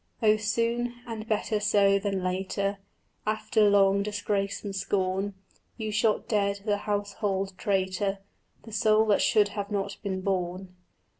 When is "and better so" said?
1.05-1.99